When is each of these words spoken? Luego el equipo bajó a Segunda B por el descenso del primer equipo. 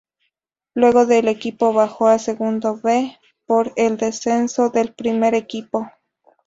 Luego 0.73 1.01
el 1.03 1.27
equipo 1.27 1.73
bajó 1.73 2.07
a 2.07 2.17
Segunda 2.17 2.71
B 2.71 3.19
por 3.45 3.71
el 3.75 3.97
descenso 3.97 4.71
del 4.71 4.95
primer 4.95 5.35
equipo. 5.35 5.91